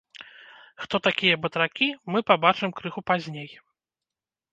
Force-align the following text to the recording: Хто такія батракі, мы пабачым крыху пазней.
Хто 0.85 0.95
такія 1.07 1.35
батракі, 1.43 1.89
мы 2.13 2.19
пабачым 2.31 2.73
крыху 2.79 3.05
пазней. 3.11 3.47